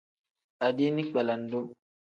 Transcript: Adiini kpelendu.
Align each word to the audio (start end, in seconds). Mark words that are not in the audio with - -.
Adiini 0.65 1.03
kpelendu. 1.09 1.59